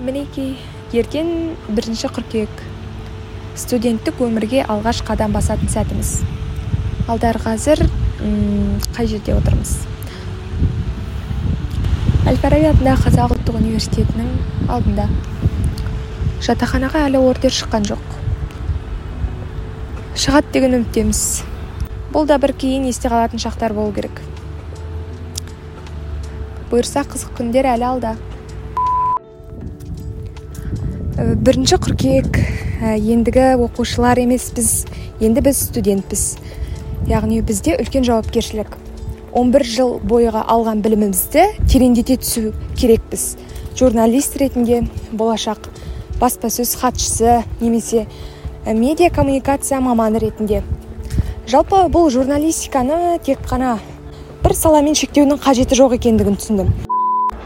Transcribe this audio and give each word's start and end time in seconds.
мінекей 0.00 0.56
ертең 0.96 1.52
бірінші 1.68 2.08
қыркүйек. 2.12 2.62
Студенттік 3.58 4.22
өмірге 4.24 4.62
алғаш 4.64 5.02
қадам 5.04 5.34
басатын 5.36 5.68
сәтіміз. 5.68 6.22
Ал 7.12 7.20
дәл 7.20 7.36
қазір 7.42 7.84
қай 8.96 9.10
жерде 9.10 9.34
отырмыз? 9.36 9.74
Әл 12.24 12.40
фараби 12.40 12.70
атындағы 12.70 13.04
қазақ 13.04 13.36
ұлттық 13.36 13.60
университетінің 13.60 14.32
алдында. 14.72 15.08
Жатақханаға 16.42 17.04
әлі 17.10 17.20
ордер 17.20 17.52
шыққан 17.52 17.92
жоқ. 17.92 18.18
Шығады 20.16 20.56
деген 20.56 20.80
үміттеміз. 20.80 21.22
Бұл 22.12 22.28
да 22.28 22.38
бір 22.40 22.56
кейін 22.56 22.88
есте 22.88 23.12
қалатын 23.12 23.42
шақтар 23.42 23.76
болу 23.76 23.92
керек. 23.92 24.24
Бұйырса 26.70 27.04
қызық 27.04 27.36
күндер 27.36 27.68
әлі 27.68 27.90
алда. 27.90 28.16
Бірінші 31.16 31.76
қыркүйек 31.76 32.38
э, 32.40 32.96
ендігі 32.96 33.60
оқушылар 33.60 34.16
емеспіз. 34.22 34.86
Енді 35.20 35.40
біз 35.44 35.58
студентпіз. 35.68 36.38
Яғни 37.04 37.42
бізде 37.44 37.76
үлкен 37.76 38.06
жауапкершілік. 38.06 38.78
11 39.36 39.68
жыл 39.68 39.90
бойға 40.00 40.44
алған 40.48 40.80
білімімізді 40.80 41.44
тереңдете 41.68 42.16
түсу 42.22 42.52
керекпіз. 42.80 43.36
Журналист 43.76 44.38
ретінде 44.40 44.86
болашақ 45.12 45.68
баспасөз 46.20 46.76
хатшысы 46.80 47.42
немесе 47.60 48.06
э, 48.64 48.72
медиа 48.72 49.10
коммуникация 49.10 49.80
маманы 49.80 50.18
ретінде. 50.22 50.62
Жалпы 51.46 51.88
бұл 51.92 52.08
журналистиканы 52.08 53.18
тек 53.20 53.44
қана 53.44 53.76
бір 54.42 54.56
саламен 54.56 54.96
шектеудің 54.96 55.44
қажеті 55.44 55.76
жоқ 55.76 55.98
екендігін 56.00 56.40
түсіндім. 56.40 56.72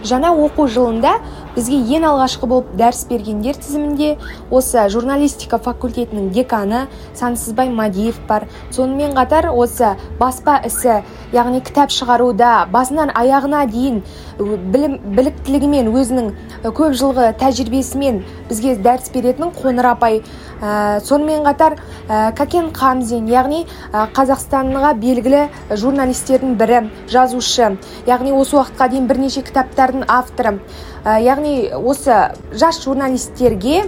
Жаңа 0.07 0.31
оқу 0.39 0.69
жылында 0.71 1.17
бізге 1.57 1.79
ең 1.97 2.05
алғашқы 2.11 2.49
болып 2.51 2.73
дәріс 2.77 3.07
бергендер 3.09 3.57
тізімінде 3.57 4.11
осы 4.53 4.87
журналистика 4.93 5.59
факультетінің 5.59 6.31
деканы 6.37 6.87
сансызбай 7.17 7.71
мадиев 7.73 8.19
бар. 8.29 8.47
Сонымен 8.71 9.17
қатар 9.17 9.49
осы 9.51 9.95
баспа 10.21 10.61
ісі 10.69 11.01
яғни 11.33 11.63
кітап 11.65 11.91
шығаруда 11.91 12.67
басынан 12.73 13.11
аяғына 13.17 13.65
дейін 13.73 14.03
білім 14.39 14.99
біліктілігімен 15.17 15.89
өзінің 15.91 16.33
көп 16.77 16.97
жылғы 16.99 17.31
тәжірибесімен 17.41 18.21
бізге 18.51 18.77
дәріс 18.85 19.09
беретін 19.15 19.51
қоңыр 19.57 19.95
апай. 19.95 20.21
Ә, 20.57 21.01
сонымен 21.05 21.43
қатар 21.45 21.77
ә, 22.09 22.33
кәкен 22.37 22.71
қамзин 22.73 23.27
яғни 23.29 23.67
қазақстанға 23.93 24.95
белгілі 24.97 25.43
журналистердің 25.69 26.55
бірі 26.57 26.79
жазушы 27.13 27.75
яғни 28.09 28.33
осы 28.33 28.57
уақытқа 28.57 28.89
дейін 28.93 29.09
бірнеше 29.11 29.45
кітаптардың 29.45 30.07
авторы. 30.09 30.59
Яғни 31.07 31.71
осы 31.77 32.19
жас 32.53 32.83
журналистерге 32.83 33.87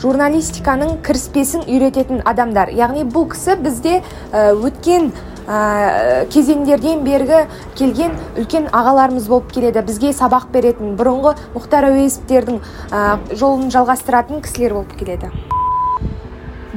журналистиканың 0.00 1.00
кіріспесін 1.04 1.66
үйрететін 1.68 2.22
адамдар. 2.24 2.72
Яғни 2.72 3.04
бұл 3.04 3.28
кісі 3.32 3.58
бізде 3.60 4.00
ә, 4.32 4.52
өткен 4.56 5.10
ә, 5.44 6.24
кезеңдерден 6.32 7.04
бергі 7.04 7.44
келген 7.78 8.16
үлкен 8.40 8.70
ағаларымыз 8.72 9.28
болып 9.28 9.52
келеді. 9.52 9.84
Бізге 9.84 10.14
сабақ 10.16 10.48
беретін 10.54 10.96
бұрынғы 11.00 11.36
мұхтар 11.56 11.90
әуезовтердің 11.92 12.60
ә, 12.90 13.06
жолын 13.36 13.72
жалғастыратын 13.72 14.44
кісілер 14.44 14.78
болып 14.80 14.96
келеді. 15.00 15.32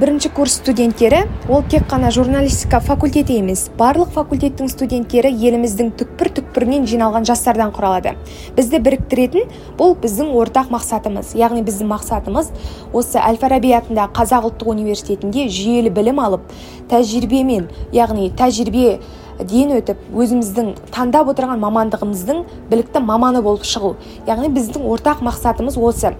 Бірінші 0.03 0.29
курс 0.29 0.53
студенттері 0.53 1.17
ол 1.49 1.61
тек 1.63 1.83
қана 1.87 2.09
журналистика 2.11 2.81
факультеті 2.83 3.37
емес 3.39 3.69
барлық 3.79 4.09
факультеттің 4.11 4.67
студенттері 4.67 5.29
еліміздің 5.31 5.93
түкпір 5.95 6.27
түкпірінен 6.39 6.83
жиналған 6.91 7.23
жастардан 7.23 7.71
құралады. 7.71 8.17
Бізді 8.57 8.81
біріктіретін 8.83 9.47
бұл 9.79 9.95
біздің 10.03 10.33
ортақ 10.35 10.73
мақсатымыз. 10.75 11.31
Яғни 11.39 11.63
біздің 11.63 11.87
мақсатымыз 11.93 12.49
осы 12.91 13.21
әл 13.23 13.39
фараби 13.39 13.71
атындағы 13.77 14.11
қазақ 14.17 14.49
ұлттық 14.49 14.73
университетінде 14.73 15.47
жүйелі 15.47 15.93
білім 15.95 16.19
алып 16.19 16.51
тәжірибемен 16.91 17.71
яғни 17.95 18.27
тәжірибе 18.35 18.99
ден 19.39 19.71
өтіп 19.77 20.03
өзіміздің 20.11 20.73
таңдап 20.91 21.31
отырған 21.31 21.63
мамандығымыздың 21.63 22.43
білікті 22.67 23.05
маманы 23.07 23.39
болып 23.41 23.63
шығу. 23.63 23.95
Яғни 24.27 24.51
біздің 24.51 24.83
ортақ 24.83 25.23
мақсатымыз 25.23 25.79
осы. 25.79 26.13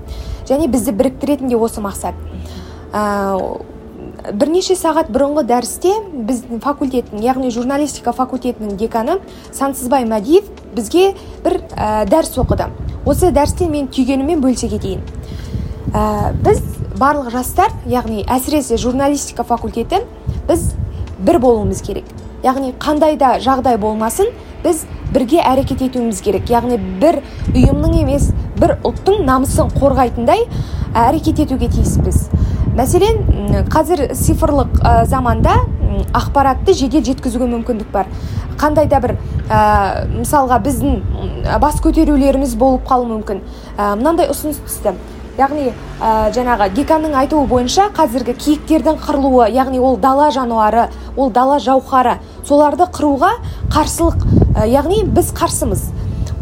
Және 0.48 0.72
бізді 0.72 0.96
біріктіретін 0.96 1.52
де 1.52 1.60
осы 1.60 1.84
мақсат. 1.84 2.16
Бірнеше 4.32 4.76
сағат 4.78 5.10
бұрынғы 5.14 5.44
дәрісте 5.50 5.94
біздің 6.28 6.62
факультеттің 6.64 7.24
яғни 7.24 7.50
журналистика 7.52 8.14
факультетінің 8.16 8.78
деканы 8.80 9.18
сансызбай 9.52 10.06
мәдиев 10.08 10.48
бізге 10.76 11.14
бір 11.44 11.60
ә, 11.76 12.06
дәріс 12.10 12.38
оқыды. 12.40 12.70
Осы 13.06 13.34
дәрістен 13.36 13.72
мен 13.72 13.90
түйгеніммен 13.92 14.42
бөлісе 14.44 14.70
кетейін. 14.72 15.04
Ә, 15.94 16.32
біз 16.46 16.62
барлық 17.00 17.34
жастар 17.34 17.74
яғни 17.90 18.24
әсіресе 18.24 18.78
журналистика 18.78 19.44
факультеті 19.44 20.04
біз 20.48 20.72
бір 21.20 21.40
болуымыз 21.44 21.84
керек. 21.84 22.08
Яғни 22.44 22.74
қандай 22.80 23.18
да 23.20 23.38
жағдай 23.44 23.78
болмасын 23.80 24.32
біз 24.64 24.86
бірге 25.14 25.42
әрекет 25.44 25.84
етуіміз 25.84 26.22
керек. 26.24 26.50
Яғни 26.50 26.78
бір 27.02 27.22
ұйымның 27.52 28.00
емес 28.04 28.32
бір 28.60 28.78
ұлттың 28.84 29.26
намысын 29.28 29.72
қорғайтындай 29.76 30.48
әрекет 30.96 31.44
етуге 31.44 31.70
тиіспіз. 31.74 32.28
Мәселен 32.78 33.66
қазір 33.72 34.08
цифрлық 34.18 34.80
заманда 35.10 35.60
ақпаратты 36.14 36.74
жедел 36.74 37.04
жеткізуге 37.06 37.46
мүмкіндік 37.52 37.92
бар. 37.94 38.08
Қандай 38.58 38.88
да 38.90 39.00
бір 39.02 39.16
ә, 39.50 40.06
мысалға 40.10 40.60
біздің 40.64 41.02
бас 41.62 41.80
көтерулеріміз 41.84 42.56
болып 42.58 42.86
қалуы 42.90 43.10
мүмкін. 43.12 43.42
Ә, 43.78 43.94
мынандай 43.98 44.30
ұсыныс 44.32 44.62
түсті. 44.66 44.96
Яғни 45.38 45.72
ә, 46.02 46.30
жаңағы 46.34 46.70
деканның 46.78 47.18
айтуы 47.24 47.48
бойынша 47.50 47.90
қазіргі 47.98 48.36
киіктердің 48.38 49.00
қырылуы 49.02 49.50
яғни 49.54 49.82
ол 49.82 49.98
дала 49.98 50.30
жануары 50.32 50.88
ол 51.18 51.32
дала 51.34 51.58
жауһары 51.62 52.20
соларды 52.46 52.86
қыруға 52.86 53.36
қарсылық 53.74 54.26
ә, 54.54 54.68
яғни 54.70 55.04
біз 55.06 55.34
қарсымыз. 55.34 55.90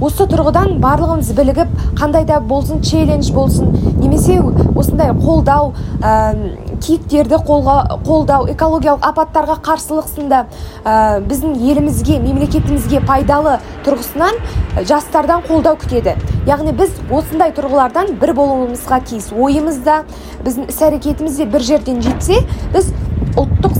Осы 0.01 0.25
тұрғыдан 0.25 0.79
барлығымыз 0.81 1.29
білігіп 1.37 1.73
қандай 1.99 2.25
да 2.25 2.39
болсын 2.41 2.81
челлендж 2.81 3.29
болсын 3.35 3.69
немесе 4.01 4.39
осындай 4.75 5.11
қолдау 5.13 5.73
ә, 6.01 6.33
киіктерді 6.81 7.37
қолға, 7.45 7.75
қолдау 8.07 8.47
экологиялық 8.49 9.05
апаттарға 9.11 9.59
қарсылық 9.61 10.09
сынды 10.09 10.39
ә, 10.41 11.21
біздің 11.21 11.53
елімізге 11.69 12.17
мемлекетімізге 12.23 13.03
пайдалы 13.05 13.59
тұрғысынан 13.85 14.41
жастардан 14.89 15.45
қолдау 15.45 15.77
күтеді. 15.81 16.15
Яғни 16.49 16.73
біз 16.73 16.97
осындай 17.13 17.53
тұрғылардан 17.53 18.15
бір 18.21 18.33
болуымызға 18.39 19.03
тиіс. 19.05 19.29
Ойымыз 19.37 19.83
да 19.85 20.01
біздің 20.41 20.71
іс 20.73 20.81
әрекетіміз 20.81 21.37
де 21.37 21.45
бір 21.45 21.67
жерден 21.69 22.01
жетсе 22.01 22.41
біз 22.73 22.89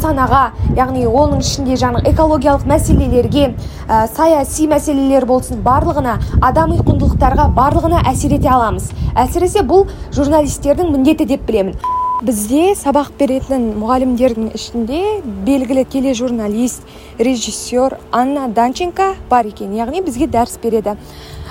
санаға 0.02 0.42
яғни 0.78 1.06
оның 1.08 1.42
ішінде 1.46 1.78
жаңағы 1.80 2.12
экологиялық 2.12 2.68
мәселелерге 2.70 3.48
ә, 3.88 4.08
саяси 4.12 4.68
мәселелер 4.72 5.26
болсын 5.30 5.62
барлығына 5.66 6.18
адами 6.42 6.82
құндылықтарға 6.82 7.50
барлығына 7.56 8.04
әсер 8.12 8.36
ете 8.38 8.50
аламыз. 8.50 8.92
Әсіресе 9.16 9.66
бұл 9.68 9.88
журналистердің 10.16 10.92
міндеті 10.96 11.28
деп 11.34 11.46
білемін. 11.48 11.76
Бізде 12.22 12.76
сабақ 12.78 13.16
беретін 13.18 13.72
мұғалімдердің 13.82 14.52
ішінде 14.54 15.22
белгілі 15.46 15.88
тележурналист 15.90 16.86
режиссер 17.18 17.98
анна 18.12 18.46
данченко 18.48 19.16
бар 19.30 19.50
екен. 19.50 19.74
Яғни 19.74 20.04
бізге 20.06 20.28
дәріс 20.30 20.60
береді. 20.62 20.94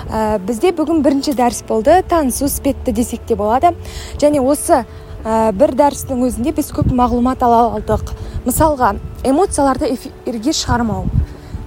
Ә, 0.07 0.39
бізде 0.39 0.71
бүгін 0.71 1.03
бірінші 1.03 1.35
дәріс 1.35 1.65
болды. 1.67 1.99
Танысу 2.07 2.47
іспетті 2.47 2.95
десек 2.95 3.27
те 3.27 3.35
болады. 3.35 3.75
Және 4.15 4.39
осы 4.39 4.85
ә, 5.25 5.51
бір 5.51 5.75
дәрістің 5.75 6.23
өзінде 6.29 6.55
біз 6.55 6.71
көп 6.71 6.87
мағлұмат 6.95 7.43
ала 7.43 7.65
алдық. 7.75 8.15
Мысалға 8.45 8.95
эмоцияларды 9.27 9.91
эфирге 9.93 10.53
шығармау. 10.55 11.05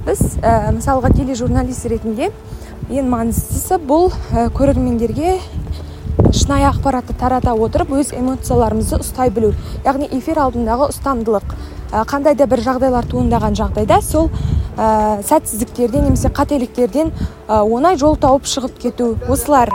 Біз 0.05 0.21
ә, 0.43 0.73
мысалға 0.75 1.13
тележурналист 1.15 1.87
ретінде 1.89 2.31
ең 2.91 3.07
маңыздысы 3.13 3.79
бұл 3.79 4.11
ә, 4.35 4.49
көрермендерге 4.55 5.39
шынайы 6.35 6.67
ақпаратты 6.69 7.15
тарата 7.17 7.55
отырып 7.55 7.95
өз 8.01 8.11
эмоцияларымызды 8.17 8.99
ұстай 9.05 9.31
білу. 9.31 9.53
Яғни 9.87 10.11
эфир 10.19 10.43
алдындағы 10.43 10.91
ұстамдылық. 10.91 11.55
Ә, 11.93 12.03
қандай 12.11 12.35
да 12.35 12.49
бір 12.51 12.65
жағдайлар 12.67 13.07
туындаған 13.07 13.55
жағдайда 13.55 14.01
сол 14.03 14.29
ә, 14.77 15.23
сәтсіздіктерден 15.23 16.09
немесе 16.11 16.29
қателіктерден 16.35 17.15
ә, 17.15 17.63
оңай 17.63 17.97
жол 18.03 18.19
тауып 18.19 18.51
шығып 18.51 18.83
кету. 18.83 19.15
Осылар. 19.31 19.71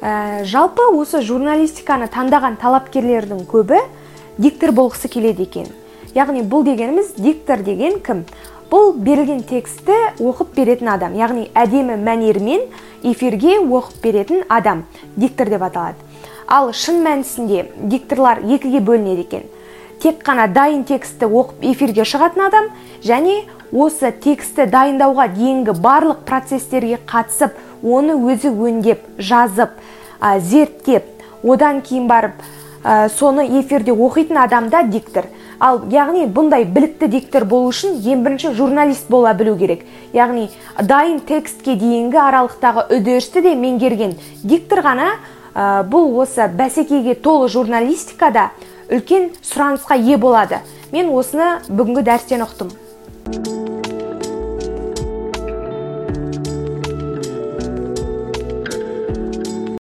Ә, 0.00 0.42
жалпы 0.48 0.88
осы 0.96 1.20
журналистиканы 1.22 2.08
таңдаған 2.08 2.56
талапкерлердің 2.64 3.44
көбі 3.46 3.84
диктор 4.38 4.72
болғысы 4.72 5.12
келеді 5.12 5.44
екен. 5.44 5.68
Яғни 6.14 6.42
бұл 6.46 6.64
дегеніміз 6.64 7.14
диктор 7.18 7.62
деген 7.66 7.98
кім? 8.00 8.24
Бұл 8.70 8.94
берілген 8.96 9.42
тексті 9.46 9.94
оқып 10.18 10.54
беретін 10.56 10.88
адам. 10.94 11.14
Яғни 11.18 11.48
әдемі 11.54 11.98
мәнермен 12.00 12.64
эфирге 13.02 13.58
оқып 13.60 14.00
беретін 14.02 14.44
адам. 14.48 14.84
Диктор 15.16 15.50
деп 15.52 15.62
аталады. 15.62 15.98
Ал 16.46 16.72
шын 16.72 17.02
мәнісінде 17.04 17.68
дикторлар 17.82 18.40
екіге 18.42 18.80
бөлінеді 18.80 19.26
екен. 19.26 19.44
Тек 20.02 20.24
қана 20.26 20.48
дайын 20.52 20.84
текстті 20.84 21.26
оқып 21.26 21.62
эфирге 21.70 22.04
шығатын 22.04 22.46
адам 22.48 22.66
және 23.02 23.44
осы 23.72 24.10
тексті 24.12 24.66
дайындауға 24.70 25.28
дейінгі 25.34 25.76
барлық 25.82 26.24
процестерге 26.28 26.98
қатысып 27.08 27.56
оны 27.82 28.16
өзі 28.18 28.52
өңдеп 28.52 29.06
жазып 29.18 29.72
ә, 30.20 30.38
зерттеп 30.40 31.08
одан 31.42 31.80
кейін 31.80 32.06
барып 32.08 32.42
ә, 32.84 33.08
соны 33.08 33.46
эфирде 33.60 33.92
оқитын 33.92 34.44
адам 34.44 34.68
да 34.68 34.82
диктор. 34.82 35.26
Ал 35.58 35.82
яғни 35.90 36.26
бұндай 36.26 36.64
білікті 36.64 37.08
диктор 37.12 37.44
болу 37.48 37.70
үшін 37.72 38.00
ең 38.00 38.24
бірінші 38.24 38.54
журналист 38.54 39.10
бола 39.10 39.34
білу 39.34 39.56
керек. 39.58 39.84
Яғни 40.12 40.48
дайын 40.80 41.20
текстке 41.20 41.76
дейінгі 41.76 42.20
аралықтағы 42.22 42.86
үдерісті 42.98 43.44
де 43.44 43.54
меңгерген 43.58 44.16
диктор 44.42 44.84
ғана 44.86 45.10
ә, 45.54 45.84
бұл 45.84 46.14
осы 46.22 46.48
бәсекеге 46.48 47.14
толы 47.14 47.48
журналистикада 47.48 48.50
үлкен 48.88 49.30
сұранысқа 49.42 49.98
ие 50.00 50.16
болады. 50.16 50.62
Мен 50.92 51.12
осыны 51.14 51.60
бүгінгі 51.68 52.06
дәрістен 52.06 52.44
ұқтым. 52.46 53.73